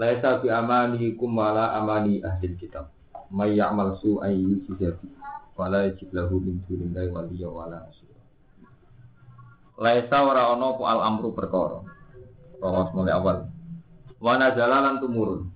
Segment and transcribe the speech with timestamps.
[0.00, 2.88] Laisa bi amanikum wala amani ahli kitab.
[3.32, 5.08] May ya'mal su'an yujza bi
[5.56, 8.20] wala yajid lahu min dunillahi waliyya wala nasira.
[9.76, 11.84] Laisa ora ana apa al amru perkara.
[12.60, 13.38] Rawas mulai awal.
[14.16, 15.52] Wa nazala lan tumurun.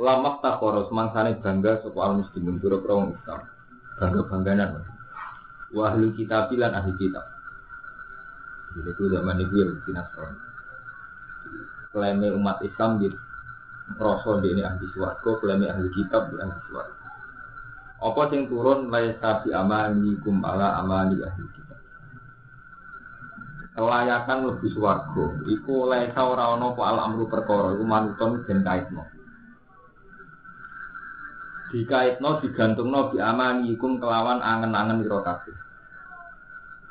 [0.00, 3.40] Lamak takoros mangsane bangga sapa al muslimin pira-pira wong Islam.
[4.02, 4.70] Bangga-bangganan.
[5.76, 7.26] Wa ahli kitab lan ahli kitab.
[8.70, 10.49] Jadi itu zaman itu ya Nasrani
[11.90, 13.02] klaimnya umat Islam
[13.98, 16.98] rasa di ini ahli suarga, klaimnya ahli kitab di ahli suarga.
[18.00, 21.78] Apa yang turun laisa bi amani kum ala amani ahli kitab.
[23.74, 29.02] Kelayakan lebih suarga, iku laisa ora ana al amru perkara, iku manuton den kaitno.
[31.70, 35.42] Dikaitno digantungno bi amani kum kelawan angen-angen ira.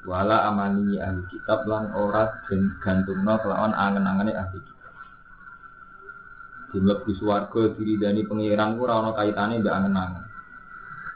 [0.09, 4.89] Wala amani ahli kitab lan ora den gantungno kelawan angen-angene ahli kitab
[7.05, 10.25] di suwargo diri dani pengiran ora ana kaitane mbak angen-angen.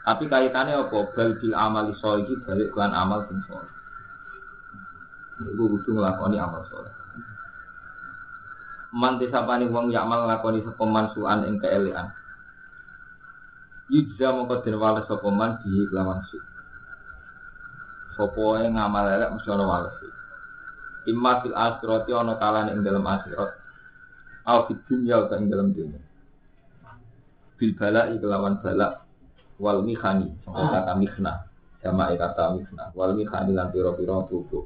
[0.06, 0.98] Tapi kaitannya apa?
[1.10, 3.72] Bal bil amal iki balik kelan amal sing soleh.
[5.42, 6.94] Ibu kudu nglakoni amal soleh.
[8.94, 12.14] Man disapani wong yakmal nglakoni sapa mansuan ing keelean.
[13.90, 15.58] Yujza mongko den wales sapa man
[15.90, 16.22] lawan.
[18.14, 19.94] Sapa yang ngamal elek mesti ana wales.
[21.10, 23.50] Imma fil akhirati ana kalane ing dalam akhirat
[24.44, 26.00] Au fid dunya ka ing dalam dunya.
[27.58, 29.04] Bil bala'i kelawan balak
[29.56, 31.32] wal mihani sampai kata mihna
[31.80, 34.64] sama kata mihna wal mihani lan piro-piro tubuh.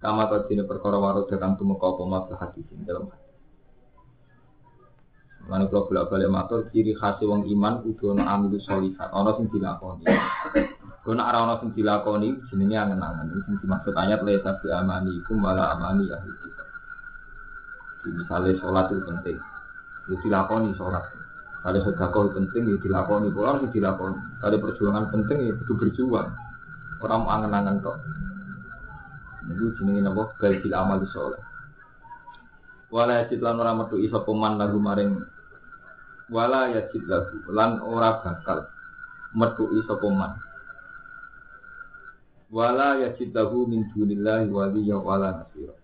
[0.00, 3.30] Kama sini perkara waru datang tumeka apa mas hati sing dalam hati.
[5.44, 9.52] Mana kalau bolak balik matur ciri khas wong iman kudu ana amilu sholihat, ana sing
[9.52, 10.08] dilakoni.
[11.00, 13.32] Kau nak ana sing dilakoni jenenge angen-angen.
[13.48, 16.68] Sing dimaksud ayat laisa bi amani ikum wala amani kitab.
[18.04, 19.36] Misalnya sholat itu penting,
[20.08, 21.04] ya dilakoni sholat.
[21.60, 24.16] Kalau sedekah penting ya dilakoni, kalau harus dilakoni.
[24.44, 26.28] Kalau perjuangan penting ya itu berjuang.
[27.00, 27.96] Orang mau angen-angen kok.
[29.48, 30.36] Itu jenenge napa?
[30.36, 31.40] Baikil amal sholat.
[32.92, 35.22] Wala yajid lan ora metu isa peman lagu maring
[36.26, 38.66] wala yajid lagu lan ora bakal
[39.30, 40.49] metu isa peman.
[42.50, 45.74] Wala yajid lagu min dunillahi waliya wala nasira.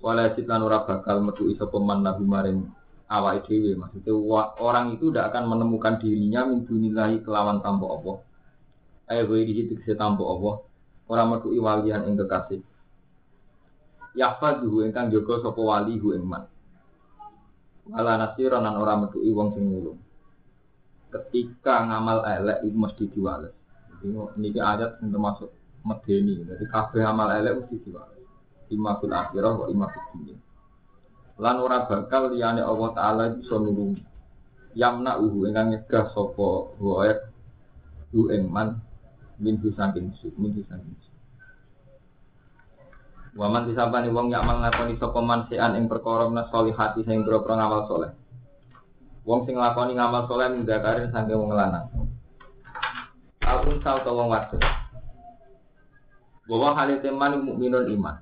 [0.00, 2.64] Wala lan ora bakal metu iso peman nabi maring
[3.12, 3.76] awake dhewe.
[3.76, 4.12] Maksudnya
[4.56, 8.32] orang itu tidak akan menemukan dirinya min dunillahi kelawan tanpa apa
[9.12, 12.64] ayo di situ kese tanpa orang metu iwalian ing kekasih.
[14.16, 16.16] Yahfadhu ingkang jaga sapa wali hu
[17.92, 19.68] wala nasira nan ora metu wong sing
[21.12, 23.52] ketika ngamal elek itu mesti diwales.
[24.02, 25.52] Ini ayat yang termasuk
[25.82, 28.26] medeni jadi kabeh amal elek mesti diwales
[28.70, 30.36] imma fil akhirah wa imma fil dunya
[31.42, 34.02] lan ora bakal liyane Allah taala bisa nulungi
[34.72, 36.48] yamna uhu ingkang nyegah sapa
[36.80, 37.12] wae
[38.12, 38.80] hu ing man
[39.42, 41.12] min saking su min saking su
[43.32, 47.88] Waman disabani wong yak ngakoni sapa man sean ing perkara menas solihati sing boro ngamal
[47.88, 48.12] soleh.
[49.24, 51.88] Wong sing nglakoni ngamal soleh min dakarin saking wong lanang.
[53.48, 54.60] Alun sal wong wadon.
[56.46, 58.16] Bahwa halite man mukminun iman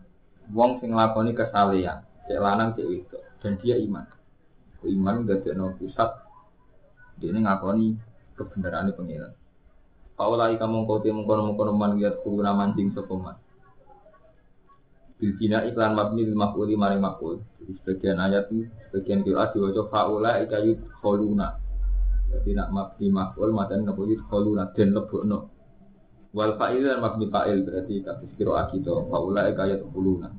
[0.51, 4.07] wong sing lakoni kesalehan, cek lanang cek itu, dan dia iman.
[4.81, 6.11] Iman gak ada pusat,
[7.21, 7.87] dia ini ngakoni
[8.35, 9.33] kebenaran pengiran.
[10.17, 13.37] Paulai kamu kau tiap mengkono mengkono man lihat kuruna mancing sopeman.
[15.21, 17.41] Bilkina iklan mabni lil maf'uli maring maf'ul.
[17.61, 21.61] Jadi sebagian ayat ini, sebagian kira diwajah faula ikayut kholuna.
[22.33, 25.60] Jadi nak mabni maf'ul madan ngapuyut kholuna dan lebokno.
[26.31, 30.31] Wal fa'il dan mabni fa'il berarti kata kiro akito faula ikayut kholuna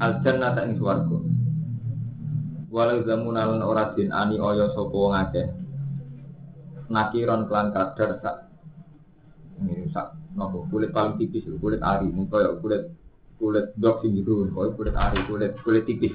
[0.00, 1.18] al jannata ing swarga.
[2.70, 5.46] Walau zamunan ora din ani oyo sapa wong akeh.
[6.90, 8.36] Nakiron klan kadar sak
[9.62, 12.82] ini sak nopo kulit paling tipis kulit ari kaya kulit
[13.38, 16.14] kulit dok sing gitu kulit ari kulit kulit tipis.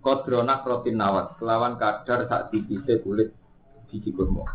[0.00, 3.32] Kodronak rotin nawat kelawan kadar sak tipisnya kulit
[3.88, 4.48] biji kurma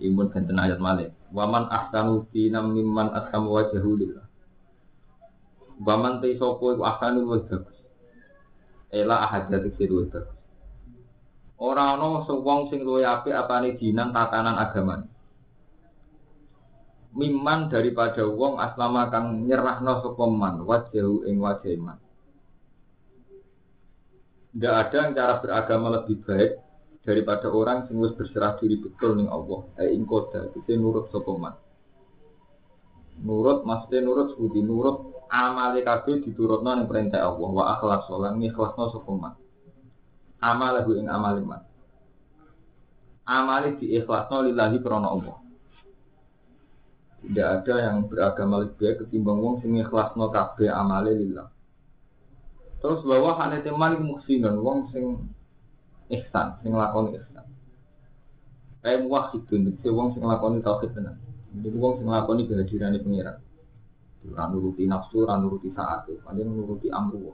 [0.00, 4.30] imun ganten ayat malik waman ahsanu dinam mimman ashamu wajahu lillah
[5.80, 7.78] Baman te sopo iku ahsanu wa bagus.
[8.92, 10.20] ela ahadati siru itu.
[11.56, 15.08] Ora ana wong sing luwih apik apane dinan tatanan agama.
[17.16, 21.98] Miman daripada wong aslama kang nyerahno sapa man wajahu ing wajah iman.
[24.50, 26.50] Tidak ada yang cara beragama lebih baik
[27.00, 29.64] daripada orang sing wis berserah diri betul ning Allah.
[29.80, 31.54] Eh ing koda, itu nurut sapa man.
[33.20, 38.84] Nurut maksudnya nurut sudi nurut amale kabeh diturutno ning perintah Allah wa akhlas lan ikhlasno
[38.92, 39.34] sapa man.
[40.40, 41.62] Amalahu ing amale man.
[43.24, 45.36] Amale diikhlasno lillahi krana Allah.
[47.20, 51.48] Tidak ada yang beragama lebih baik ketimbang wong sing ikhlasno kabeh amale lillah.
[52.80, 55.28] Terus bahwa hane teman muhsinun wong sing
[56.10, 57.46] ihsan, sing lakoni ihsan.
[58.82, 61.16] Kayak muwahhidun, wong sing lakoni tauhid tenan.
[61.50, 63.38] Jadi wong sing nglakoni kehadiran pengiran.
[64.20, 67.32] Ora nuruti nafsu, ora nuruti saat, paling nuruti amru.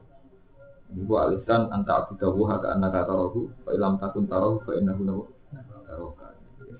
[0.86, 5.22] Ibu alisan anta abidahu haka anak tarahu, fa ilam takun tarahu fa innahu nahu
[5.82, 6.30] taroka.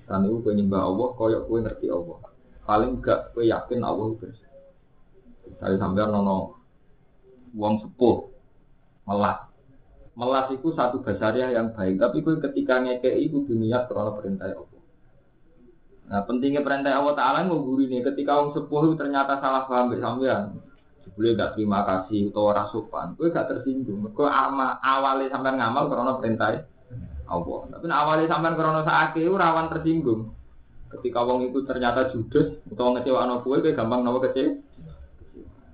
[0.07, 2.19] Dan itu kau nyembah Allah, koyok kau ngerti Allah.
[2.63, 4.51] Paling gak kau yakin Allah bersih.
[5.59, 6.59] Saya sampai nono
[7.55, 8.31] uang sepuh,
[9.11, 9.46] melas.
[10.17, 14.81] Melas itu satu basaria yang baik, tapi kau ketika ngekei itu dunia karena perintah Allah.
[16.07, 20.57] Nah pentingnya perintah Allah Taala guru ini ketika orang sepuh ternyata salah paham sampean,
[21.17, 24.09] boleh gak terima kasih atau rasupan, gue gak tersinggung.
[24.11, 26.49] Gue ama awalnya sampai ngamal karena perintah
[27.27, 27.61] Allah.
[27.73, 30.33] Tapi awalnya sampai karena saat itu rawan tersinggung.
[30.87, 34.63] Ketika orang itu ternyata judes atau anak gue, gue gampang nawa kecil.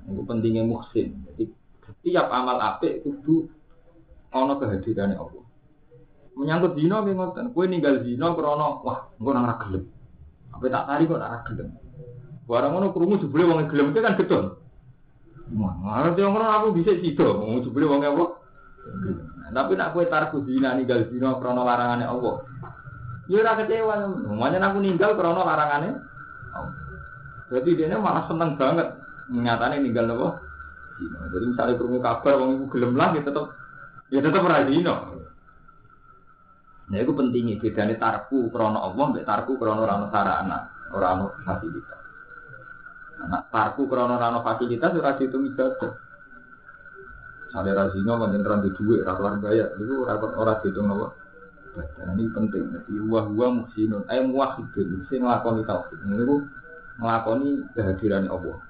[0.08, 1.14] Itu pentingnya muhsin.
[1.30, 1.52] Jadi
[1.84, 3.46] setiap amal apik itu
[4.32, 5.44] ono kehadirannya Allah.
[6.32, 9.84] Menyangkut zina gue ngoten, gue ninggal zina karena wah, gue nang gelem.
[10.52, 11.68] Apa tak tari kok nak gelem.
[12.48, 14.56] Barang ngono krungu jebule wong gelem kan gedon.
[15.52, 18.24] Ngarep yo ngono aku bisa sida, wong jebule wong apa?
[19.52, 22.40] Tapi nak kowe tarku dina ninggal dina krana larangane Allah.
[23.28, 23.94] Ya ora kecewa,
[24.24, 26.00] namanya aku ninggal krana larangane.
[27.52, 28.88] Jadi dia malah seneng banget
[29.28, 30.28] nyatane ninggal apa?
[31.28, 33.61] Jadi misalnya krungu kabar wong iku gelem lah ya tetep
[34.12, 34.96] ya tetep ora dina.
[36.92, 42.00] Nah, itu pentingnya bedanya tarku krono Allah, mbak tarku krono rano sarana, rano fasilitas.
[43.32, 45.92] Nah, tarku krono rano fasilitas ora itu ibadah.
[47.52, 51.08] Sale razino pancen di duit, ra kelar bayar, itu ora ora dihitung apa.
[52.04, 52.64] Nah, ini penting.
[52.76, 56.00] Jadi wa huwa muhsinun, ay muwahhidun, sing nglakoni tauhid.
[56.04, 56.44] Niku
[57.00, 58.60] nglakoni kehadiran Allah.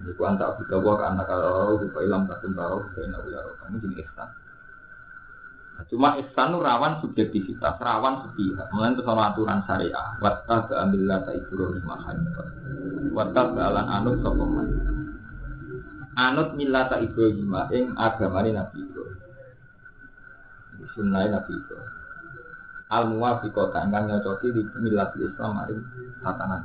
[0.00, 4.00] Niku antak kita wa ka anak karo, ilam takun karo, fa inna ya Kamu jenis
[4.04, 4.28] ihsan.
[5.86, 8.66] Cuma ihsan rawan subjektivitas, rawan sepihak.
[8.72, 10.08] Mulai itu soal aturan syariah.
[10.18, 12.48] Watta ke ambillah ta ibrahim hanifah.
[13.12, 14.66] Watta ke alan anut sokoman.
[16.16, 19.20] Anut millata ibrahim ing agamane Nabi Ibrahim.
[20.96, 21.92] Sunnah Nabi Ibrahim.
[22.86, 25.82] Al muwafiqata ingkang nyocoki di millat Islam maring
[26.22, 26.62] tatanan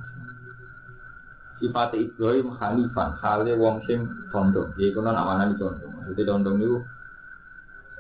[1.58, 4.02] Sifat Ibrahim hanifan, hale wong sing
[4.34, 4.74] condong.
[4.78, 5.94] Jadi kono amanane condong.
[5.94, 6.78] Maksudnya condong itu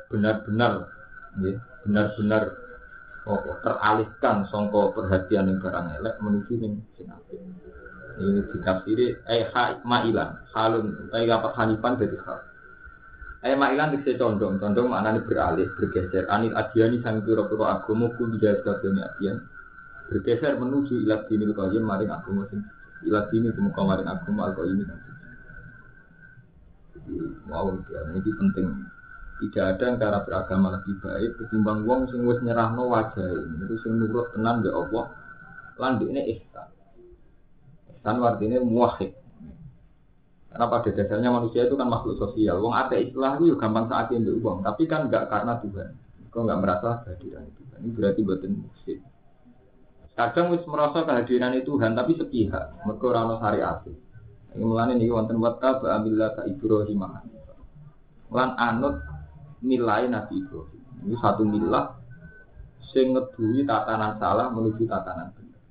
[0.09, 0.89] benar-benar
[1.37, 2.43] benar-benar
[3.25, 7.39] oh, teralihkan songko perhatian yang barang elek menuju ning sing apik.
[8.21, 9.47] Ini ditafsiri eh
[9.87, 12.39] mailan, halun eh apa hanifan dari hal.
[13.41, 16.29] Eh mailan dikse condong, condong maknanya beralih, bergeser.
[16.29, 19.41] Anil adiani sang pira-pira agama kudu jadwane adian.
[20.11, 22.61] Bergeser menuju ilat dinil qayyim maring agama sing
[23.07, 24.85] ilat dini kemuka maring agama al-qayyim.
[26.91, 27.13] Jadi
[27.49, 27.73] wow,
[28.13, 28.67] ini penting
[29.41, 33.75] tidak ada yang cara beragama lebih baik ketimbang wong sing wis nyerahno wajah ini itu
[33.81, 35.09] sing nurut tenan be Allah.
[35.81, 36.69] Lan ini ihsan.
[37.89, 39.17] Ihsan artinya muwahhid.
[40.53, 42.61] Karena pada dasarnya manusia itu kan makhluk sosial.
[42.61, 45.89] Wong ada istilah itu gampang saat ini uang tapi kan enggak karena Tuhan.
[46.29, 47.79] Kok enggak merasa kehadiran Tuhan.
[47.81, 48.99] Ini berarti buatan musik
[50.21, 52.77] kadang wis merasa kehadiran Tuhan tapi sepihak.
[52.85, 53.81] Mereka orang syariat.
[54.51, 57.01] Ini mulanya ini wonten wata ba'amillah ka Ibrahim.
[58.31, 58.99] Lan anut
[59.61, 60.81] nilai Nabi Ibrahim.
[61.05, 61.97] Ini satu milah
[62.91, 65.61] sing ngedui tatanan salah menuju tatanan benar.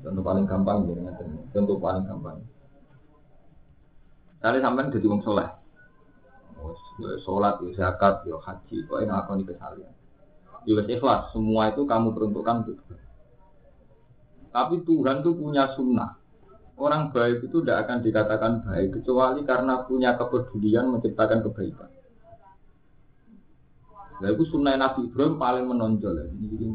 [0.00, 1.12] Contoh paling gampang ya,
[1.56, 2.36] contoh paling gampang.
[4.40, 5.48] Tadi sampai jadi wong soleh.
[7.24, 9.92] Sholat, zakat, ya haji, kok ini aku nih kesalian.
[10.66, 12.80] Ya ikhlas, semua itu kamu peruntukkan untuk
[14.50, 16.16] Tapi Tuhan itu punya sunnah.
[16.76, 21.90] Orang baik itu tidak akan dikatakan baik kecuali karena punya kepedulian menciptakan kebaikan.
[24.22, 26.26] Nah itu sunnah Nabi Ibrahim paling menonjol ya.
[26.30, 26.68] Ini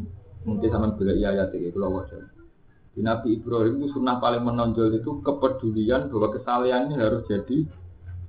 [0.45, 2.21] mungkin sama bela iya ya pulau wajah.
[2.91, 7.63] Di Nabi Ibrahim itu sunnah paling menonjol itu kepedulian bahwa kesalahan ini harus jadi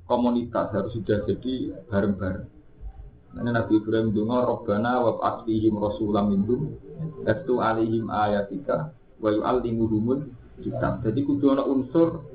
[0.07, 2.47] komunitas, harus sudah jadi bareng-bareng.
[3.33, 6.77] Nah, Nabi Ibrahim dungo Robbana wa ba'athihim rasulam minhum
[7.25, 10.29] Estu alihim ayatika wa yu'allimuhumul
[10.61, 11.01] kitab.
[11.01, 12.29] Jadi kudu unsur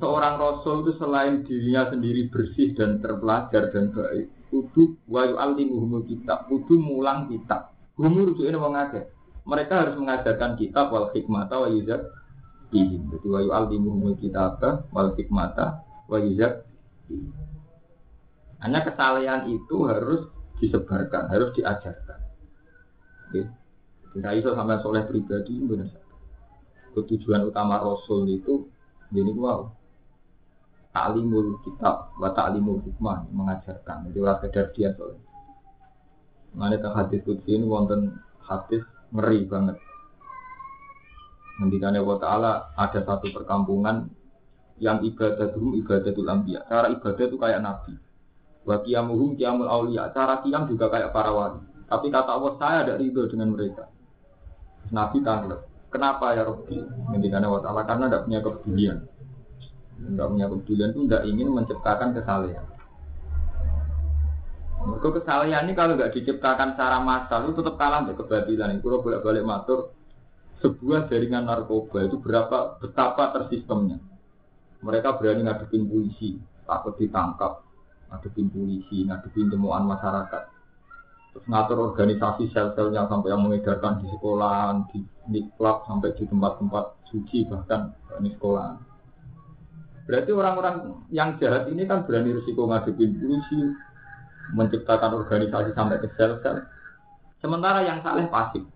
[0.00, 6.50] seorang rasul itu selain dirinya sendiri bersih dan terpelajar dan baik, kudu wa yu'allimuhumul kitab,
[6.50, 7.72] kudu mulang kitab.
[7.94, 9.06] Humur ini wong akeh.
[9.46, 12.02] Mereka harus mengajarkan kitab wal hikmata wa yuzak
[12.74, 13.08] ihim.
[13.14, 16.66] Jadi wa yu'allimuhumul kitab wal hikmata wa yuzak
[18.60, 20.28] hanya kesalahan itu harus
[20.60, 22.18] disebarkan, harus diajarkan.
[23.28, 23.42] Oke.
[24.10, 25.88] Tidak iso sampai soleh pribadi benar.
[26.92, 28.68] Ketujuan utama Rasul itu
[29.14, 29.70] jadi wow.
[30.90, 34.10] Taklimul kitab, wa taklimul hikmah mengajarkan.
[34.10, 35.22] Jadi orang sekedar dia soleh.
[36.50, 38.82] Mengenai tentang hadis kudsi ini wonten hadis
[39.14, 39.78] ngeri banget.
[41.62, 44.10] Ngendikannya Allah Ta'ala ada satu perkampungan
[44.82, 46.66] yang ibadah dulu ibadatul anbiya.
[46.66, 47.94] Cara ibadah itu kayak nabi.
[48.66, 50.10] Wa kiamuhum kiamul aulia.
[50.10, 51.60] Cara kiam juga kayak para wali.
[51.86, 53.86] Tapi kata Allah saya ada ridho dengan mereka.
[54.90, 55.60] Nabi tanglet.
[55.90, 56.78] Kenapa ya Rabbi?
[57.14, 58.98] Ngendikannya Allah Ta'ala karena tidak punya kepedulian.
[60.00, 62.66] Tidak punya kepedulian itu tidak ingin menciptakan kesalahan.
[64.80, 68.80] Mereka kesalahan ini kalau nggak diciptakan secara massal itu tetap kalah dari kebatilan.
[68.80, 69.92] Itu bolak balik matur
[70.60, 74.00] sebuah jaringan narkoba itu berapa betapa tersistemnya.
[74.80, 77.60] Mereka berani ngadepin polisi, takut ditangkap,
[78.08, 80.42] ngadepin polisi, ngadepin temuan masyarakat.
[81.30, 84.98] Terus ngatur organisasi sel-selnya sampai yang mengedarkan di sekolah, di,
[85.30, 87.92] di klub, sampai di tempat-tempat suci bahkan
[88.24, 88.89] di sekolah.
[90.10, 93.62] Berarti orang-orang yang jahat ini kan berani risiko ngadepin polisi,
[94.58, 96.66] menciptakan organisasi sampai ke sel-sel.
[97.38, 98.66] Sementara yang saleh pasif.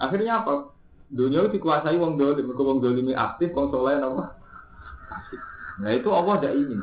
[0.00, 0.72] Akhirnya apa?
[1.12, 4.32] Dunia itu dikuasai wong dolim, wong dolim aktif, wong soleh apa?
[5.12, 5.40] Pasif.
[5.84, 6.80] Nah itu Allah tidak ingin.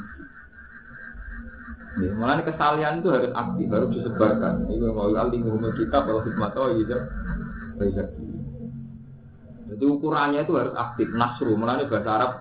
[2.05, 4.69] Ya, malah kesalahan itu harus aktif, harus disebarkan.
[4.69, 6.95] Ini mau alimu kita kalau hikmah tahu gitu.
[9.73, 11.57] Jadi ukurannya itu harus aktif, nasru.
[11.57, 12.31] Malah bahasa Arab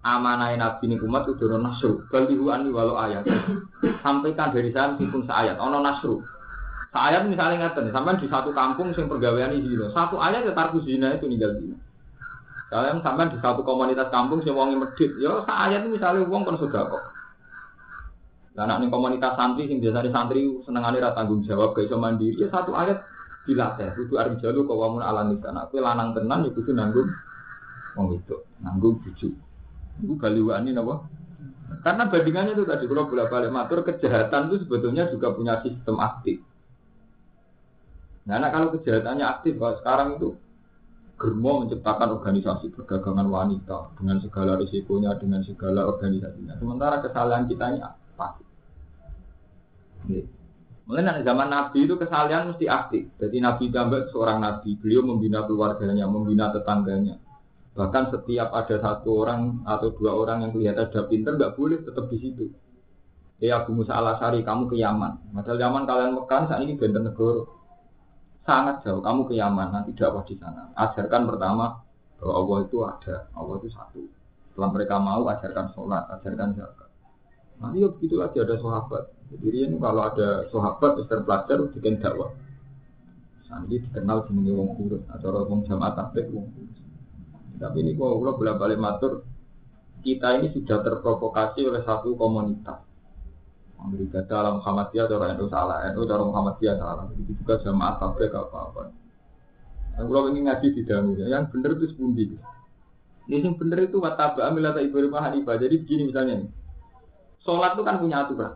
[0.00, 2.04] amanai nabi ini umat itu dono nasru.
[2.08, 3.28] Balihu ani walau ayat.
[4.00, 6.24] Sampaikan dari saya meskipun seayat ono nasru.
[6.90, 11.14] Seayat misalnya ngatain sampai di satu kampung sing pergawean ini satu ayat ya tarku zina
[11.14, 11.78] itu ninggal zina
[12.70, 17.04] kalian sampai di satu komunitas kampung sing wongi medit ya seayat misalnya wong sudah kok.
[18.54, 22.50] Karena ini komunitas santri sing biasa di santri senengane ra tanggung jawab gak mandiri ya
[22.50, 23.02] satu ayat
[23.46, 23.94] dilatih.
[23.94, 27.10] Kudu arep jalu kok wamun ala nisana kowe lanang tenan ya kudu nanggung
[27.98, 29.34] wong itu nanggung bujuk
[30.00, 30.94] Ibu baliwani apa?
[31.80, 36.42] Karena bandingannya itu tadi kalau bolak balik matur kejahatan itu sebetulnya juga punya sistem aktif.
[38.28, 40.36] Nah, nah kalau kejahatannya aktif, kalau sekarang itu
[41.20, 46.56] Germo menciptakan organisasi perdagangan wanita dengan segala risikonya, dengan segala organisasinya.
[46.56, 47.80] Sementara kesalahan kita ini
[48.16, 48.46] pasif.
[50.90, 53.04] Dari zaman Nabi itu kesalahan mesti aktif.
[53.20, 57.20] Jadi Nabi tambah seorang Nabi, beliau membina keluarganya, membina tetangganya.
[57.70, 62.10] Bahkan setiap ada satu orang atau dua orang yang kelihatan sudah pinter, nggak boleh tetap
[62.10, 62.46] di situ.
[63.40, 65.32] Ya Abu Musa al Asari, kamu ke Yaman.
[65.32, 67.46] Padahal Yaman kalian Mekan saat ini benten negara.
[68.44, 70.68] Sangat jauh, kamu ke Yaman, nanti dakwah di sana.
[70.76, 71.80] Ajarkan pertama
[72.20, 74.02] bahwa Allah itu ada, Allah itu satu.
[74.50, 76.88] Setelah mereka mau, ajarkan sholat, ajarkan zakat.
[77.60, 79.04] Nanti ya begitu aja ada sahabat.
[79.30, 82.34] Jadi ini kalau ada sahabat terpelajar, bikin dakwah.
[83.48, 86.50] Nanti dikenal jenenge wong kurus atau wong jamaah tablik wong.
[87.60, 89.20] Tapi ini kalau bolak balik matur,
[90.00, 92.80] kita ini sudah terprovokasi oleh satu komunitas.
[93.80, 97.04] Amerika dalam Muhammadiyah atau NU salah, NU dalam Muhammadiyah salah.
[97.16, 98.80] Itu juga jamaah tabligh apa apa.
[99.96, 102.24] Yang kalau ingin ngaji di dalam yang benar itu sepundi.
[103.28, 105.56] Ini yang benar itu wataba amilata ibrahim hanifah.
[105.60, 106.50] Jadi begini misalnya nih.
[107.44, 108.52] Sholat itu kan punya aturan.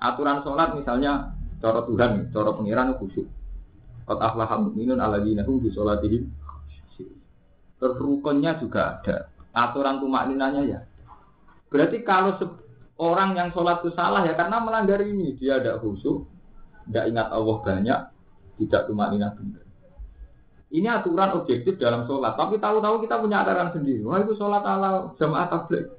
[0.00, 3.28] Aturan sholat misalnya cara Tuhan, cara pengiran khusyuk.
[4.08, 6.24] Qad aflaha mu'minun alladzina hum bi sholatihim
[7.80, 9.32] Terus rukunnya juga ada.
[9.56, 10.80] Aturan tumak ninanya ya.
[11.72, 12.36] Berarti kalau
[13.00, 15.34] orang yang sholat itu salah ya karena melanggar ini.
[15.40, 16.28] Dia ada khusyuk,
[16.86, 18.00] tidak ingat Allah banyak,
[18.60, 19.64] tidak tumak nina benar.
[20.70, 22.38] Ini aturan objektif dalam sholat.
[22.38, 24.06] Tapi tahu-tahu kita punya aturan sendiri.
[24.06, 25.90] Wah itu sholat ala jamaah tabligh.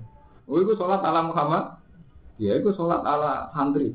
[0.48, 1.76] Wah itu sholat ala Muhammad.
[2.40, 3.92] Ya itu sholat ala santri.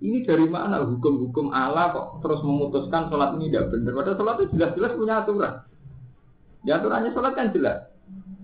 [0.00, 3.92] Ini dari mana hukum-hukum Allah kok terus memutuskan sholat ini tidak benar?
[3.96, 5.54] Padahal sholat itu jelas-jelas punya aturan.
[6.66, 7.86] Di aturannya sholat kan jelas.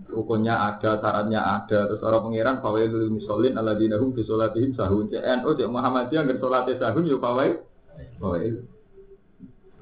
[0.07, 1.91] Rukunnya ada, syaratnya ada.
[1.91, 5.11] Terus orang pengiran fawailul misolin ala dinahum fi sholatihim sahun.
[5.11, 7.59] CNO, cek Muhammadiyah nggak sholatnya sahun ya fawail.
[8.23, 8.62] Fawail.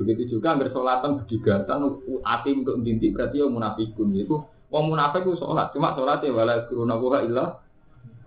[0.01, 1.79] Begitu juga nggak sholatan berdigatan,
[2.25, 4.17] atim untuk dinti berarti ya munafikun.
[4.17, 7.61] Itu wong munafik itu sholat, cuma sholatnya wala kuruna buha ilah.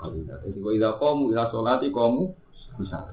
[0.04, 2.30] Jadi wa idza qamu ila sholati qamu
[2.78, 3.10] bisa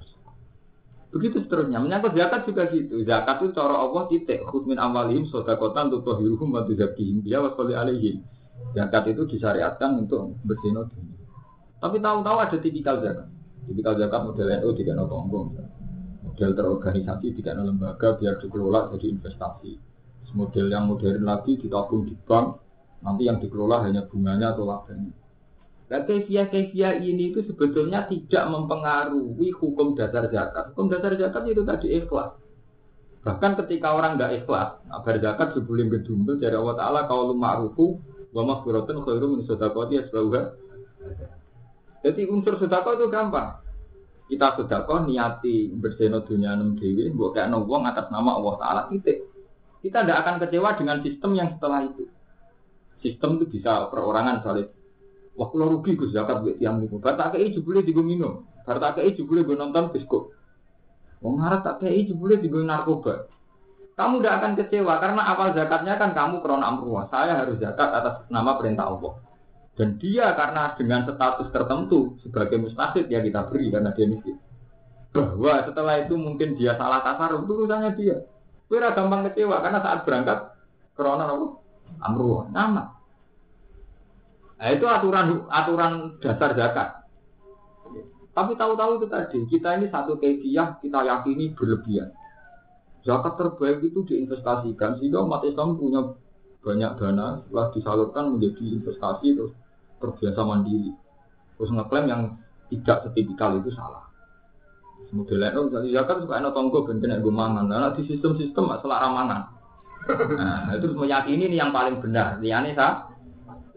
[1.10, 1.82] Begitu seterusnya.
[1.82, 3.02] Menyangkut zakat juga gitu.
[3.02, 4.46] Zakat itu cara Allah titik.
[4.46, 7.26] Khudmin amalihim sodakotan untuk tohiruhum wa tuzakihim.
[7.26, 8.22] Dia wasoli alaihim.
[8.78, 11.18] Zakat itu disyariatkan untuk bersihno dunia.
[11.82, 13.26] Tapi tahu-tahu ada tipikal zakat.
[13.66, 15.40] Tipikal zakat model NU tidak no tonggo.
[16.22, 19.72] Model terorganisasi tidak no lembaga biar dikelola jadi investasi.
[20.30, 22.62] Model yang modern lagi ditabung di bank.
[23.02, 25.19] Nanti yang dikelola hanya bunganya atau labanya.
[25.90, 30.70] Nah, kefiah-kefiah ini itu sebetulnya tidak mempengaruhi hukum dasar zakat.
[30.70, 32.38] Hukum dasar zakat itu tadi ikhlas.
[33.26, 37.98] Bahkan ketika orang tidak ikhlas, agar zakat sebelum gedung dari Allah Ta'ala kalau ma'rufu
[38.30, 40.54] wa maghfiratun khairu min sedekati asbauha.
[42.06, 43.58] Jadi unsur sedekah itu gampang.
[44.30, 49.26] Kita sedekah niati berseno dunia enam dewi, buat kayak atas nama Allah Ta'ala titik.
[49.82, 52.06] Kita tidak akan kecewa dengan sistem yang setelah itu.
[53.02, 54.70] Sistem itu bisa perorangan soalnya
[55.40, 57.00] Wah, kalau rugi gue zakat buat tiang itu.
[57.00, 58.44] Bar tak kei jebule digo minum.
[58.68, 60.36] Bar tak kei jebule gue nonton biskop.
[61.24, 63.24] Wong tak kei jebule digo narkoba.
[63.96, 67.08] Kamu tidak akan kecewa karena awal zakatnya kan kamu krona amruah.
[67.08, 69.16] Saya harus zakat atas nama perintah Allah.
[69.80, 74.36] Dan dia karena dengan status tertentu sebagai mustahid ya kita beri karena dia miskin.
[75.16, 78.28] Bahwa setelah itu mungkin dia salah kasar itu urusannya dia.
[78.68, 80.52] Kira gampang kecewa karena saat berangkat
[80.92, 81.46] krona apa?
[82.04, 82.44] Amruah.
[82.52, 82.99] Nama.
[84.60, 86.88] Nah, itu aturan aturan dasar zakat.
[88.30, 92.12] Tapi tahu-tahu itu tadi, kita ini satu kefiah kita yakini berlebihan.
[93.00, 96.12] Zakat terbaik itu diinvestasikan sehingga umat Islam punya
[96.60, 99.52] banyak dana setelah disalurkan menjadi investasi terus
[99.96, 100.92] terbiasa mandiri.
[101.56, 102.22] Terus ngeklaim yang
[102.68, 104.04] tidak setipikal itu salah.
[105.10, 107.64] Modelnya itu misalnya zakat suka enak tonggo ben kena gue mangan.
[107.66, 109.40] Nah, di sistem-sistem masalah ramangan.
[110.36, 112.38] Nah, itu meyakini ini yang paling benar.
[112.38, 113.10] Liane sah.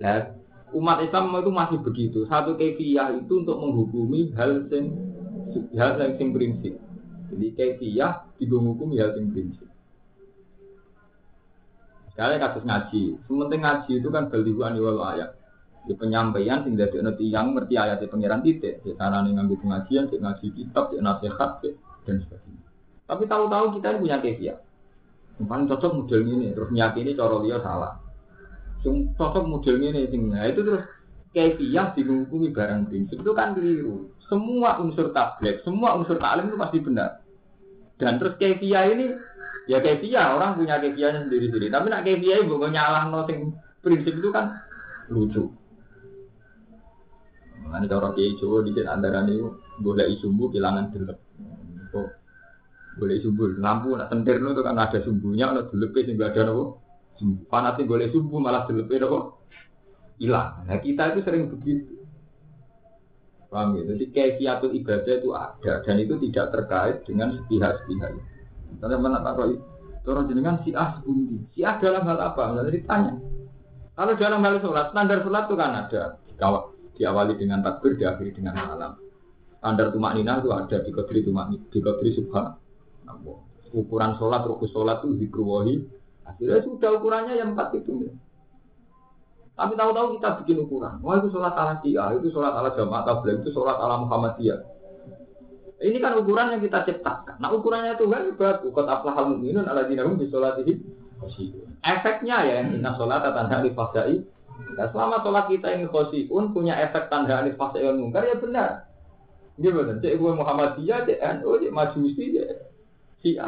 [0.03, 0.42] Nah,
[0.73, 2.19] umat Islam itu masih begitu.
[2.25, 4.85] Satu kefiah itu untuk menghukumi hal yang
[5.77, 6.73] hal yang sing prinsip.
[7.33, 9.69] Jadi kefiah dihukumi hal yang prinsip.
[12.13, 15.33] Sekali kasus ngaji, sementing ngaji itu kan balihuan wal ayat.
[15.83, 20.07] Di penyampaian sing dadi ana yang ngerti ayat di pangeran titik, di nih ngambil pengajian,
[20.07, 21.59] di ngaji kitab, di nasihat
[22.05, 22.69] dan sebagainya.
[23.09, 24.57] Tapi tahu-tahu kita punya kefiah.
[25.41, 27.97] Yang cocok model ini, terus nyakini cara dia salah.
[28.83, 30.83] Sing cocok model ini sing nah itu terus
[31.31, 34.11] kefiah dihukumi barang prinsip itu kan keliru.
[34.27, 37.23] Semua unsur tablet, semua unsur taklim itu pasti benar.
[37.95, 39.15] Dan terus kefiah ini
[39.71, 41.71] ya kefiah orang punya kefiahnya sendiri-sendiri.
[41.71, 44.51] Tapi nak kefiah ibu nyalah no sing prinsip itu kan
[45.07, 45.47] lucu.
[47.63, 49.39] Mana cara kiai Jawa di antara ini
[49.79, 51.17] boleh sumbu kehilangan delep.
[52.99, 56.82] Boleh sumbu lampu nak sentir itu kan ada sumbunya, ada delep sing ada nopo
[57.47, 59.43] Panasnya boleh subuh malah dilepe kok
[60.17, 60.65] hilang.
[60.65, 62.03] Nah kita itu sering begitu.
[63.53, 63.85] Paham ya?
[63.93, 68.11] Jadi kefiatul ibadah itu ada dan itu tidak terkait dengan sepihak-sepihak.
[68.73, 69.53] Misalnya mana tak roh
[70.03, 71.47] Orang jenengan si ah sebundi.
[71.55, 72.51] Si ah dalam hal apa?
[72.51, 73.13] Misalnya ditanya.
[73.93, 76.03] Kalau dalam hal sholat, standar sholat itu kan ada.
[76.93, 78.99] Diawali dengan takbir, diakhiri dengan salam.
[79.63, 82.51] Standar tumak nina itu ada di kodri tumak di kodri subhan.
[83.71, 85.75] Ukuran sholat, rukus sholat itu dikruwahi
[86.23, 88.07] Akhirnya sudah ukurannya yang empat itu.
[88.07, 88.11] Ya.
[89.53, 90.97] Tapi tahu-tahu kita bikin ukuran.
[91.05, 94.59] Wah itu sholat ala Syiah, itu sholat ala Jamaah Tabligh, itu sholat ala Muhammadiyah.
[95.83, 97.37] Ini kan ukuran yang kita ciptakan.
[97.37, 98.71] Nah ukurannya itu kan bagus.
[98.71, 100.79] Kot aflahal mu'minun ala dinahum di sholat ini.
[101.83, 104.23] Efeknya ya, inna sholat tanda alif fasai.
[104.73, 108.89] Nah, selama sholat kita ini khosiun punya efek tanda alif fasai mungkar ya benar.
[109.59, 110.01] Ini benar.
[110.01, 112.72] Cek gue Muhammadiyah, cek NU, cek Majusi, cek
[113.23, 113.47] Syiah.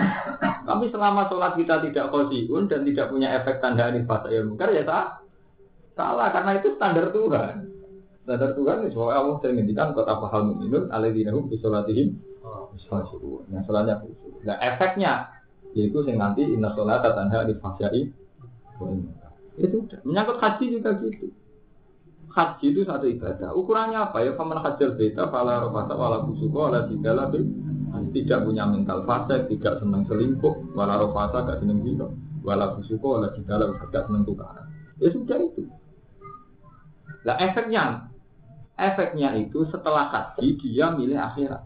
[0.64, 4.72] Tapi selama sholat kita tidak khosiun dan tidak punya efek tanda ini fasa ilmu mungkar
[4.72, 5.20] ya sah.
[6.00, 7.54] Salah karena itu standar Tuhan.
[8.24, 12.16] Standar Tuhan itu bahwa Allah sering ngendikan kota pahal mu'minun aladzinahum bi sholatihim
[13.52, 14.42] Yang sholatnya khusyuk.
[14.48, 15.14] Nah efeknya
[15.76, 18.08] yaitu yang nanti inna sholat tanda di fasai
[19.56, 20.00] itu udah.
[20.04, 21.32] Menyangkut haji juga gitu.
[22.32, 23.56] Haji itu satu ibadah.
[23.56, 24.36] Ukurannya apa ya?
[24.36, 27.32] Faman hajar beta, fala rofata, wala kusuko, wala jidala,
[28.12, 32.08] tidak punya mental fase, tidak senang selingkuh, wala rofasa gak senang zina,
[32.42, 34.66] wala fusuko, wala jidala, gak senang tukaran.
[35.00, 35.64] Ya sudah itu.
[37.26, 37.84] Nah efeknya,
[38.78, 41.64] efeknya itu setelah haji dia milih akhirat.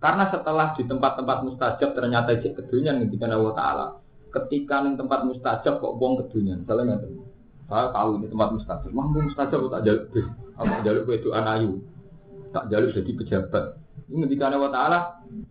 [0.00, 3.86] Karena setelah di tempat-tempat mustajab ternyata cek kedunian ketika Allah Ta'ala.
[4.32, 6.64] Ketika di tempat mustajab kok buang kedunian.
[6.64, 7.12] Misalnya nggak
[7.68, 8.90] saya tahu ini tempat mustajab.
[8.96, 10.04] Wah, mustajab tak jaluk
[10.56, 11.84] apa jaluk itu anayu.
[12.50, 13.64] Tak jaluk jadi pejabat.
[14.10, 14.98] Ini ketika Allah Ta'ala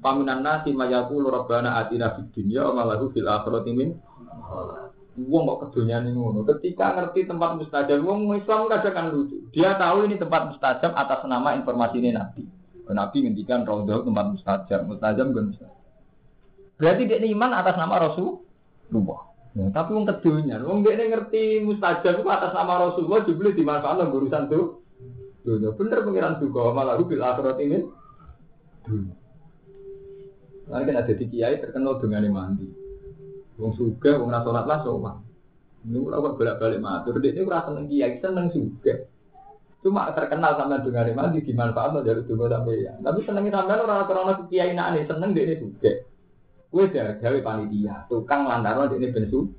[0.04, 3.96] Paminan nasi mayaku rabbana atina fid dunya wa malahu fil akhirati min
[5.20, 6.48] Wong kok kedunya ini ngono.
[6.48, 9.36] Ketika ngerti tempat mustajab, wong Islam kadang kan lucu.
[9.52, 12.48] Dia tahu ini tempat mustajab atas nama informasi ini Nabi.
[12.88, 15.76] Nabi ngendikan raudhah tempat mustajab, mustajab bukan mustajab.
[16.80, 19.22] Berarti dia iman atas nama Rasulullah.
[19.58, 24.48] Ya, tapi wong kedunya, wong dia ngerti mustajab itu atas nama Rasulullah dibeli dimanfaatkan urusan
[24.48, 24.80] tuh.
[25.50, 27.82] Dunia bener pengiran juga malah bil akhirat ini.
[30.70, 32.70] Lalu kan ada kiai terkenal dengan mandi.
[33.58, 35.26] Wong suga, wong rasolat lah sopan.
[35.90, 38.94] Ini kalau bolak-balik matur, dia ini rasa seneng kiai, seneng suga.
[39.82, 42.94] Cuma terkenal sama dengan mandi dimanfaatkan dari tubuh sampai ya.
[43.02, 45.92] Tapi senengnya sampai orang orang kiai nak seneng dia ini suga.
[46.70, 49.50] Kue gawe panitia, tukang lantaran ini bensu.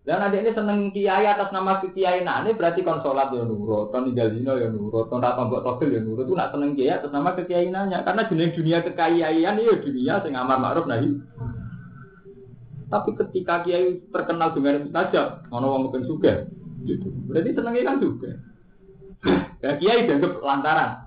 [0.00, 4.08] Dan ada ini seneng kiai atas nama kiai nah ini berarti konsolat ya nurut, kon
[4.08, 6.24] tinggal dino ya nurut, kon rata mbok togel ya nurut.
[6.24, 10.32] Itu nak seneng kiai atas nama kiai nanya, karena jenis dunia kekayaan ya dunia sing
[10.32, 11.20] amar ma'ruf nahi.
[12.88, 16.34] Tapi ketika kiai terkenal dengan mustajab, ono wong kepen suga,
[16.88, 17.12] gitu.
[17.28, 18.30] Berarti senengnya kan juga.
[19.60, 21.04] Ya kiai dianggap lantaran.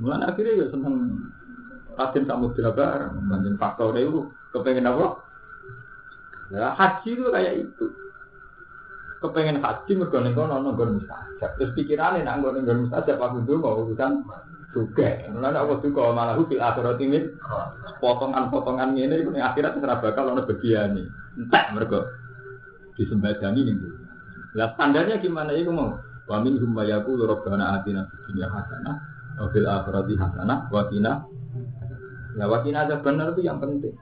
[0.00, 1.20] Mulai akhirnya ya seneng
[2.00, 5.20] Raden Samudra bareng, banyak faktor itu kepengen apa?
[6.52, 7.86] Nah, haji itu kayak itu.
[9.24, 11.50] Kepengen haji mergo ning kono nggon mustajab.
[11.56, 14.12] Terus pikirannya nak nggon nggon mustajab aku dulu mau urusan
[14.76, 15.08] juga.
[15.32, 17.18] Mulane aku juga malah bil akhirat ini
[18.04, 21.04] potongan-potongan ini itu akhirat ora bakal ono bagiane.
[21.40, 22.04] Entek mergo
[23.00, 23.78] disembadani ning
[24.54, 25.98] Lah standarnya gimana ya mau?
[26.30, 28.96] Wa min hum mayaqulu rabbana atina fid dunya hasanah
[29.40, 31.12] wa fil akhirati hasanah wa qina
[32.34, 33.94] Nah, wakina ada benar itu yang penting.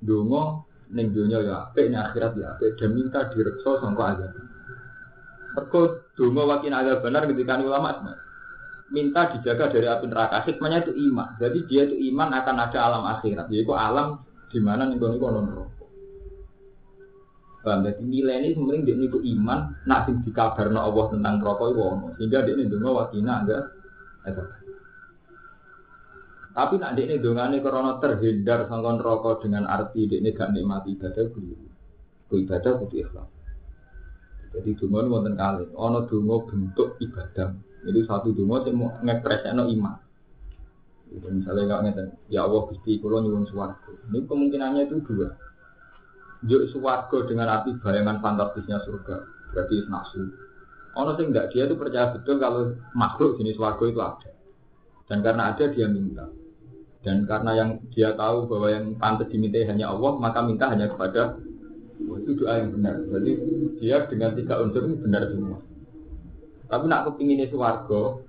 [0.00, 4.32] Dungo neng dunia ya apik, neng akhirat ya apik, dan minta direkso sangka azab.
[5.50, 5.80] Mergo
[6.14, 8.18] dungo wakina ada benar ketika ulama
[8.90, 10.42] minta dijaga dari api neraka.
[10.44, 11.38] Hikmahnya itu iman.
[11.38, 13.46] Jadi dia itu iman akan ada alam akhirat.
[13.48, 15.88] Yaitu alam di mana nih gue non rokok.
[17.62, 17.86] Paham?
[17.86, 21.82] Jadi nilai ini sebenarnya dia itu iman, nak sing dikabarno Allah tentang rokok itu
[22.18, 23.58] Sehingga dia ini dungo wakina ada.
[26.50, 27.62] Tapi nak ini dongane
[28.02, 31.66] terhindar sangkon rokok dengan arti ini gak nikmati ibadah keliru.
[32.26, 33.30] Ku ibadah kudu ikhlas.
[34.50, 37.54] Jadi donga wonten kali, ana donga bentuk ibadah.
[37.86, 39.96] Jadi satu donga sing mau ngepreseno iman.
[41.10, 43.90] Jadi misalnya nggak ngeten, ya Allah Gusti kula nyuwun swarga.
[44.10, 45.30] Ini kemungkinannya itu dua.
[46.46, 49.16] Juk swarga dengan arti bayangan fantastisnya surga,
[49.54, 50.22] berarti nafsu.
[50.98, 54.30] Ono sing enggak dia itu percaya betul kalau makhluk jenis swarga itu ada.
[55.06, 56.26] Dan karena ada dia minta.
[57.00, 61.40] Dan karena yang dia tahu bahwa yang pantas diminta hanya Allah, maka minta hanya kepada
[62.00, 62.96] itu doa yang benar.
[63.08, 63.30] Jadi
[63.80, 65.58] dia dengan tiga unsur ini benar semua.
[66.68, 68.22] Tapi nak kepingin suwargo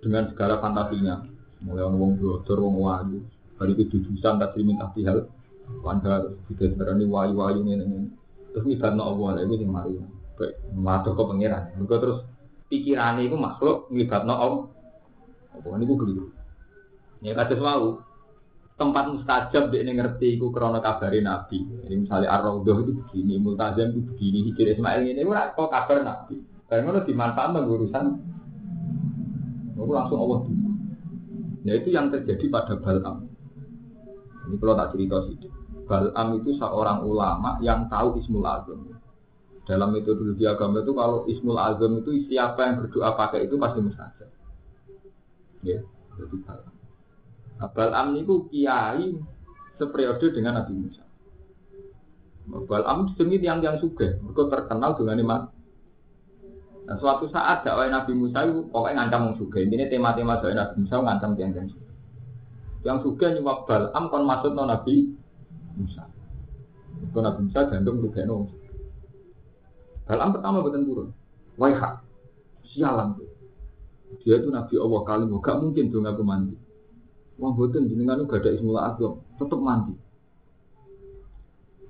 [0.00, 1.24] dengan segala fantasinya,
[1.62, 3.18] mulai wong bocor, wong wayu,
[3.60, 5.28] hari itu jujusan tak minta hal,
[5.84, 8.08] wanda tidak sebenarnya wayu-wayu ini ini.
[8.52, 9.94] Terus ngibatno Allah itu yang mari.
[10.72, 11.76] Matur kok pangeran.
[11.76, 12.24] Terus
[12.72, 14.64] pikirannya itu makhluk ngibatno Allah.
[15.56, 16.24] Apa ini gue keliru.
[17.24, 18.04] Ya kados mau
[18.76, 21.64] tempat mustajab dia ngerti iku krana kabari Nabi.
[21.84, 26.36] Jadi misalnya Ar-Raudhah itu begini, Multazam itu begini, Hijir Ismail ini ora kok kabar Nabi.
[26.68, 28.04] Dan ngono dimanfaatkan urusan
[29.76, 30.70] Lalu langsung Allah dulu.
[31.68, 33.28] Ya itu yang terjadi pada Balam.
[34.48, 35.36] Ini kalau tak cerita sih.
[35.86, 38.96] Balam itu seorang ulama yang tahu Ismul Azam.
[39.66, 44.30] Dalam metodologi agama itu kalau Ismul Azam itu siapa yang berdoa pakai itu pasti mustajab.
[45.60, 45.78] Ya,
[46.16, 46.75] jadi Balam.
[47.60, 49.16] Am itu kiai
[49.80, 51.04] seperiode dengan Nabi Musa.
[52.86, 55.42] Am demi tiang-tiang suge, mereka terkenal dengan iman.
[56.86, 59.58] Nah, suatu saat dakwah Nabi Musa itu pokoknya ngancam orang suge.
[59.66, 61.92] Ini tema-tema dakwah Nabi Musa ngancam tiang-tiang suge.
[62.86, 63.66] Yang suge nyuwak
[63.96, 65.10] Am kon maksud no Nabi
[65.74, 66.06] Musa.
[67.10, 68.46] Kalau Nabi Musa gandum juga no.
[70.06, 71.08] Am pertama betul turun.
[71.58, 71.98] Waiha,
[72.68, 73.26] sialan tuh.
[74.22, 76.54] Dia itu Nabi Allah kali gak mungkin dong aku mandi.
[77.36, 79.92] Wong boten jenengan gak ada ismul azam, tetep mandi.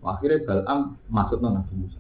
[0.07, 1.99] Akhirnya Balam masuk Nabi Musa.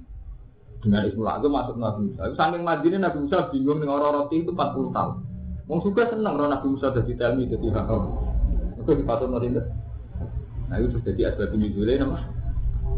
[0.82, 2.34] Dengan ismul azam masuk Nabi Musa.
[2.34, 5.14] Saking ini Nabi Musa bingung dengan orang roti itu 40 tahun.
[5.66, 8.02] Wong suka seneng roh Nabi Musa jadi telmi jadi hakam.
[8.82, 9.50] Itu dipatut nanti
[10.66, 12.18] Nah itu jadi asbab nyuzule nama.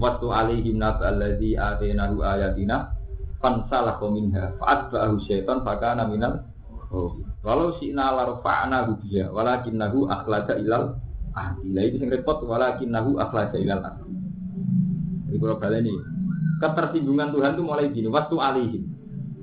[0.00, 2.92] Waktu alaihim nab alladzi atenahu ayatina
[3.40, 6.44] fansalah minha fa'atba'ahu syaitan fakana minal
[6.88, 7.20] Oh.
[7.46, 10.98] Walau si nalar fa'na hubiya, walakin nahu akhlaja ilal
[11.38, 11.70] ahdi.
[11.70, 14.10] Lah itu yang repot, walakin nahu akhlaja ilal ahdi.
[15.30, 15.94] Jadi kalau balik ini,
[16.58, 18.84] ketersinggungan Tuhan itu mulai gini, waktu alihim.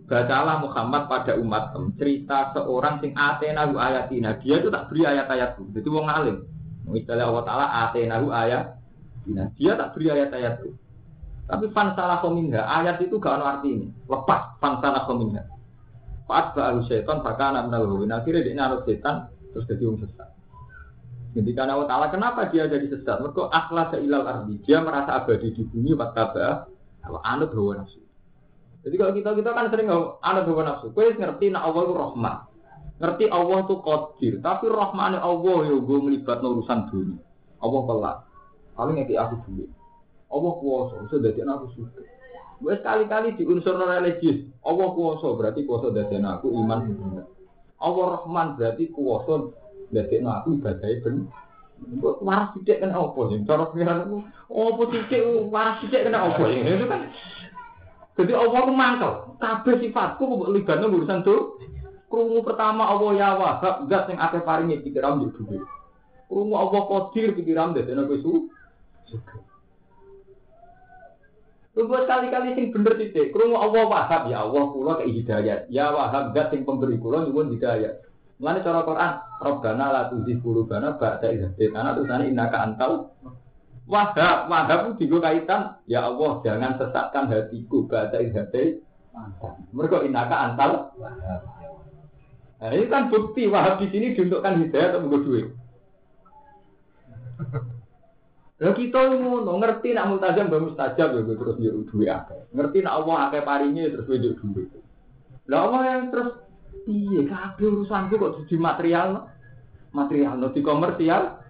[0.06, 4.38] Bacalah Muhammad pada umat cerita seorang sing atenahu ayatina.
[4.38, 5.74] Dia itu tak beri ayat-ayatku.
[5.74, 6.46] Jadi wong alim.
[6.86, 8.78] Misalnya Allah Ta'ala atenahu ayat.
[9.58, 10.70] Dia tak beri ayat-ayatku.
[11.50, 13.88] Tapi fan salah kominha, ayat itu gak ada arti ini.
[14.06, 15.42] Lepas fan salah kominha.
[16.26, 20.30] Pas baru setan bahkan anak menal Akhirnya dia ngarut setan terus jadi orang sesat.
[21.38, 23.22] Ketika Allah Ta'ala kenapa dia jadi sesat?
[23.22, 24.58] Mereka akhlas ilal ardi.
[24.66, 26.66] Dia merasa abadi di bumi wattaba
[27.06, 28.02] anut hawa nafsu.
[28.86, 30.90] Jadi kalau kita kita kan sering anut hawa nafsu.
[30.96, 32.38] Kue ngerti nak Allah itu rahmat.
[32.96, 37.20] Ngerti Allah itu qadir, tapi rahmane Allah yo gue melibat urusan dunia.
[37.60, 38.18] Allah pelak.
[38.80, 39.68] Paling ngerti aku dulu.
[40.32, 42.15] Allah kuasa, sudah jadi aku suka.
[42.64, 44.48] Gue sekali-kali di unsur religius.
[44.64, 46.80] Allah kuasa berarti kuasa dari aku iman.
[47.80, 49.52] Allah Rahman berarti kuasa
[49.92, 51.28] dari aku ibadah benar.
[51.76, 53.44] Gue waras tidak kena apa sih?
[53.44, 56.60] Cara pikiran aku, apa tidak waras tidak kena apa sih?
[56.64, 57.02] Itu kan.
[58.16, 59.12] Jadi Allah itu mangkel.
[59.44, 61.60] Kabeh sifatku kok libatnya urusan tuh.
[62.08, 65.60] Krungu pertama Allah ya wahab, enggak sing akeh paringe pikiran yo dhuwit.
[66.32, 68.34] Krungu Allah qadir pikiran dadene kowe su.
[71.76, 73.36] Tunggu sekali-kali sing bener titik.
[73.36, 75.68] Krungu Allah wahab ya Allah kula kei hidayat.
[75.68, 78.00] Ya wahab enggak sing pemberi kula nyuwun hidayat.
[78.40, 79.12] Mulane cara Quran,
[79.44, 83.12] Rabbana la tuzigh qulubana ba'da idh hadaytana tulisane innaka antal
[83.92, 84.48] wahab.
[84.48, 89.60] Wahab digo kaitan ya Allah jangan sesatkan hatiku ba'da idh hadaytana.
[89.76, 91.44] Mereka innaka antal wahab.
[92.56, 95.52] Nah, ini kan bukti wahab di sini diuntukkan hidayah atau duit.
[98.56, 102.40] Lah kita ngono ngerti nak multazam mbak mustajab ya terus yo duwe akeh.
[102.56, 104.64] Ngerti nak Allah akeh paringe terus yo duwe.
[105.52, 106.30] Lah Allah yang terus
[106.88, 109.28] piye kabeh urusanku kok di material
[109.92, 111.44] material no komersial.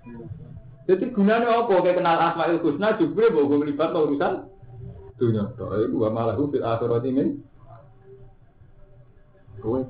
[0.86, 4.34] Jadi gunanya apa kayak kenal Asmaul Husna juga bawa melibat urusan
[5.18, 5.50] dunia.
[5.58, 7.26] Itu malah fil akhirat ini.
[9.62, 9.82] Kowe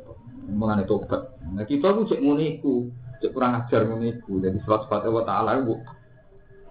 [0.47, 1.35] mengenai tobat.
[1.51, 2.87] Nah kita tuh cek muniku,
[3.19, 4.39] cek kurang ajar muniku.
[4.39, 5.75] Jadi surat surat Allah Taala bu.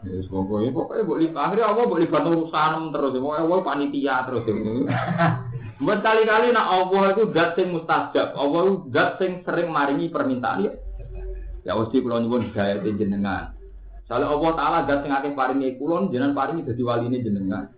[0.05, 3.13] Ya pokoknya pokoknya bu lipat akhirnya Allah bu lipat urusan terus.
[3.17, 4.45] Pokoknya Allah panitia terus.
[5.85, 8.37] Buat kali-kali nak Allah itu dat sing mustajab.
[8.39, 10.73] Allah itu dat sing sering maringi permintaan ya.
[11.65, 13.57] Ya mesti kalau nyuwun hidayah jenengan.
[14.07, 17.73] Soalnya Allah Taala dat sing akeh paringi kulon jenengan paringi dadi waline jenengan.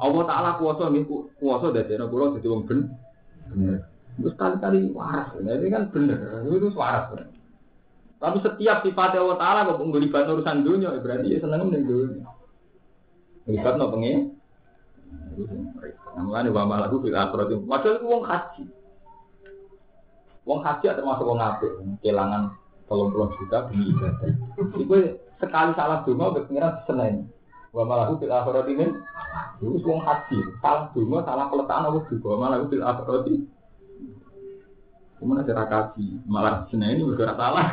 [0.00, 1.04] Allah Taala kuasa nih
[1.36, 2.80] kuasa dadi anak kula dadi wong ben.
[3.52, 3.84] Bener.
[4.16, 6.16] Terus kali-kali waras, ini kan bener,
[6.48, 7.12] itu waras.
[7.12, 7.35] Bener.
[8.16, 12.24] Tapi setiap sifat Allah Ta'ala kok menggelibat urusan dunia, ya berarti ya seneng nih dunia.
[13.44, 14.34] Melibat no pengen.
[16.16, 17.52] Namanya wa malaku fil akhirat.
[17.68, 18.64] Padahal itu wong haji.
[20.48, 22.56] Wong haji termasuk wong apik, kelangan
[22.88, 24.32] tolong puluh juta demi ibadah.
[24.80, 24.96] Itu
[25.36, 27.28] sekali salah dungo pengiran seneng.
[27.76, 28.86] Wa malaku fil akhirat ini.
[29.60, 32.26] Itu wong haji, salah dungo, salah peletakan apa juga.
[32.32, 33.38] Wa malaku fil akhirat ini.
[35.16, 37.66] Kemudian ada kaji, malah senang ini bergerak salah.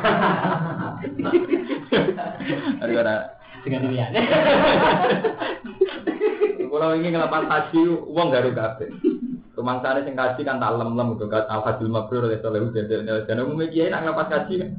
[2.80, 4.10] Gara-gara dengan dirian.
[6.74, 8.88] Kalau ingin ngelapan kaji, uang garu kafe.
[9.54, 13.70] Kemangsane sing kaji kan tak lem-lem gitu kan al-fadil mabrur oleh soleh jadi dan umumnya
[13.70, 14.70] kiai nak ngelapan kaji kan.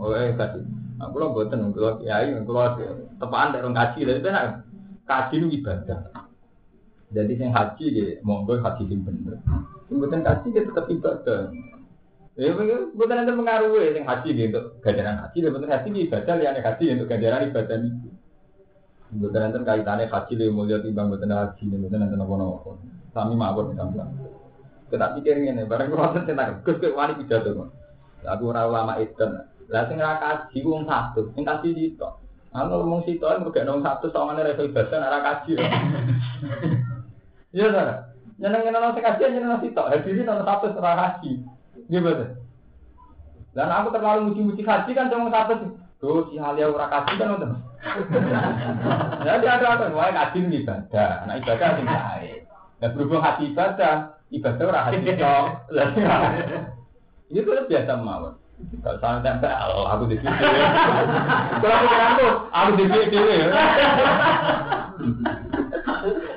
[0.00, 0.64] Oh eh kaji.
[1.04, 2.80] Aku lo boten kalau kiai kalau
[3.20, 4.64] tepaan dari kaji dari itu nak
[5.04, 6.00] kaji itu ibadah.
[7.12, 9.36] Jadi sing haji monggo haji sing bener.
[9.88, 11.48] Bukan kaji dia tetap ibadah.
[12.38, 12.54] Ya,
[12.94, 17.10] bukan nanti mengaruhi yang haji gitu, ganjaran haji, dan betul haji ibadah, liane haji untuk
[17.10, 18.08] ganjaran ibadah itu.
[19.18, 22.70] Bukan nanti kaitannya haji lebih mulia timbang betul haji, nanti nopo nopo.
[23.10, 24.06] Sami mawar misalnya.
[24.86, 27.74] Kita pikir ini, barang kalau tentang gus gus wani pidato.
[28.22, 29.18] Aku ora ulama itu.
[29.68, 32.08] Lah sing ra kaji wong satu, sing kaji itu.
[32.48, 35.52] Kalau ngomong situ, mereka nong satu, soalnya rasa ibadah, ora kaji.
[37.48, 38.07] Iya, saudara.
[38.38, 39.90] Nyeneng nyeneng nasi kaji, nyeneng nasi tok.
[39.90, 41.42] Hadis ini nomor satu setelah haji.
[41.90, 42.38] Gimana?
[43.50, 45.70] Dan aku terlalu muji-muji haji kan cuma satu sih.
[45.98, 47.50] Tuh si Halia ora kaji kan udah.
[49.26, 49.90] Jadi ada apa?
[49.90, 51.26] Wah kaji ini ibadah.
[51.26, 52.38] Nah ibadah sing baik.
[52.78, 53.94] Dan berhubung haji ibadah,
[54.30, 55.46] ibadah ora haji tok.
[57.28, 58.32] Ini tuh biasa mawon.
[58.80, 59.52] Kalau sana tempel,
[59.84, 60.32] aku di sini.
[61.62, 63.36] Kalau aku aku, aku di sini.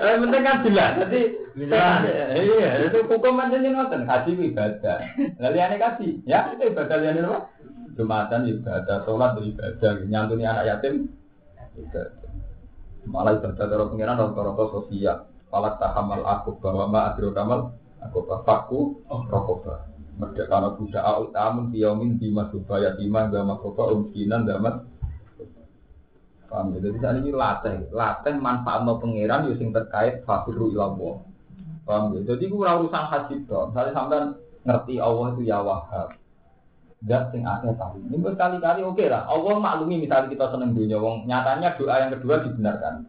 [0.02, 0.92] Eh, penting kan jelas.
[0.98, 1.22] Jadi,
[1.62, 4.10] iya, itu hukum aja nih nonton.
[4.10, 4.98] Kaji ibadah.
[5.38, 7.40] Lalu aneh kaji, ya itu ibadah liane apa?
[7.94, 11.06] Jumatan ibadah, sholat ibadah, nyantuni anak yatim.
[13.06, 15.18] Malah ibadah terus pengiran rata-rata sosial.
[15.54, 19.86] Falak tahamal aku bahwa ma adro kamal aku bapakku rokoba.
[20.18, 24.82] Merdeka anak budak aul tamun tiyomin di masubaya timah gama kofa umkinan damat
[26.52, 26.80] Paham ya?
[26.84, 31.24] Jadi saat ini latih, latih manfaat no pangeran yo sing terkait fakiru ilallah.
[31.88, 32.36] Paham ya?
[32.36, 33.72] Jadi gue urusan haji dong.
[33.72, 34.26] Misalnya sampean
[34.68, 36.12] ngerti Allah itu ya wahab.
[37.08, 37.98] Gak sing akeh tahu.
[38.04, 39.26] Ini berkali-kali oke lah.
[39.26, 41.00] Allah maklumi misalnya kita seneng dunia.
[41.00, 43.08] Wong nyatanya doa yang kedua dibenarkan.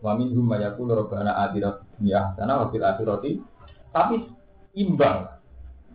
[0.00, 3.38] Wa minhum mayakul rabbana atina dunya hasanah akhirati.
[3.92, 4.16] Tapi
[4.80, 5.28] imbang.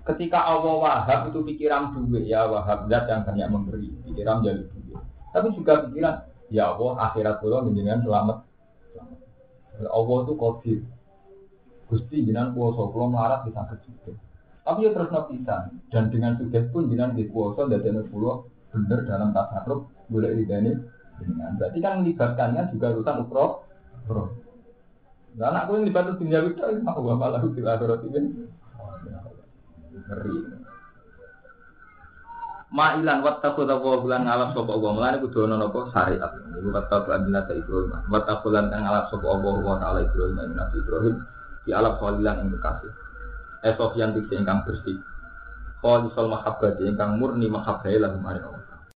[0.08, 5.04] Ketika Allah wahab itu pikiran duit ya wahab zat yang banyak memberi pikiran jadi duit.
[5.36, 6.16] Tapi juga pikiran
[6.54, 8.38] ya Allah akhirat kula menjenengan selamat.
[9.78, 10.80] Allah itu kodir.
[11.88, 14.16] Gusti jinan kuasa kula melarat bisa kecil.
[14.68, 16.92] Tapi ya terus nafisan dan dengan sudah pun
[17.32, 20.76] kuasa dan pulau bener dalam tasarruf boleh ridani
[21.18, 23.46] dengan berarti kan melibatkannya juga urusan ukro
[25.38, 28.30] nah anakku yang dibantu dunia itu mau malah di akhirat ini
[29.94, 30.36] ngeri
[32.68, 34.92] Ma'ilan wattaqu taqwa bulan ngalap sapa Allah.
[34.92, 35.88] Mulane kudu ana napa?
[35.96, 36.32] Syariat.
[36.60, 37.96] Iku wattaqu adina ta Ibrahim.
[38.12, 41.16] Wattaqu lan kang ngalap sapa Allah wa taala Ibrahim lan Nabi Ibrahim.
[41.64, 42.92] Di alap khalilan ing bekasih
[43.66, 45.00] esof yang ingkang bersih.
[45.82, 48.22] Khalisal mahabbah ingkang murni mahabbah lahum